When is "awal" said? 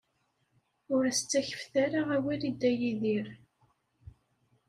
2.15-2.41